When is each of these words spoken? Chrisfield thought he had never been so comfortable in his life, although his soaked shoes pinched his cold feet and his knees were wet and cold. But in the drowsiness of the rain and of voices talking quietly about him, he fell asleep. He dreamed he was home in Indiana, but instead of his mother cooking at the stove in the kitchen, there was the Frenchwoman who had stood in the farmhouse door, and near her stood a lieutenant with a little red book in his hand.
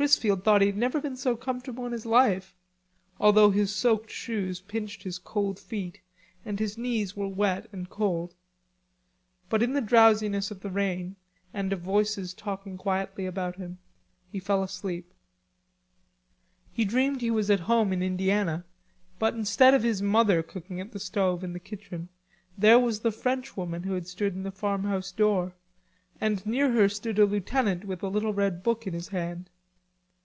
Chrisfield 0.00 0.44
thought 0.44 0.60
he 0.60 0.68
had 0.68 0.76
never 0.76 1.00
been 1.00 1.16
so 1.16 1.34
comfortable 1.36 1.84
in 1.84 1.90
his 1.90 2.06
life, 2.06 2.54
although 3.18 3.50
his 3.50 3.74
soaked 3.74 4.12
shoes 4.12 4.60
pinched 4.60 5.02
his 5.02 5.18
cold 5.18 5.58
feet 5.58 6.00
and 6.44 6.60
his 6.60 6.78
knees 6.78 7.16
were 7.16 7.26
wet 7.26 7.66
and 7.72 7.90
cold. 7.90 8.32
But 9.48 9.60
in 9.60 9.72
the 9.72 9.80
drowsiness 9.80 10.52
of 10.52 10.60
the 10.60 10.70
rain 10.70 11.16
and 11.52 11.72
of 11.72 11.80
voices 11.80 12.32
talking 12.32 12.78
quietly 12.78 13.26
about 13.26 13.56
him, 13.56 13.78
he 14.30 14.38
fell 14.38 14.62
asleep. 14.62 15.12
He 16.72 16.84
dreamed 16.84 17.20
he 17.20 17.32
was 17.32 17.48
home 17.50 17.92
in 17.92 18.00
Indiana, 18.00 18.64
but 19.18 19.34
instead 19.34 19.74
of 19.74 19.82
his 19.82 20.00
mother 20.00 20.44
cooking 20.44 20.80
at 20.80 20.92
the 20.92 21.00
stove 21.00 21.42
in 21.42 21.54
the 21.54 21.58
kitchen, 21.58 22.08
there 22.56 22.78
was 22.78 23.00
the 23.00 23.10
Frenchwoman 23.10 23.82
who 23.82 23.94
had 23.94 24.06
stood 24.06 24.32
in 24.34 24.44
the 24.44 24.52
farmhouse 24.52 25.10
door, 25.10 25.56
and 26.20 26.46
near 26.46 26.70
her 26.70 26.88
stood 26.88 27.18
a 27.18 27.26
lieutenant 27.26 27.84
with 27.84 28.00
a 28.04 28.08
little 28.08 28.32
red 28.32 28.62
book 28.62 28.86
in 28.86 28.94
his 28.94 29.08
hand. 29.08 29.50